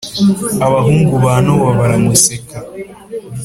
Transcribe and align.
abahungu 0.65 1.13
ba 1.23 1.33
nowa 1.43 1.71
baramuseka 1.79 2.57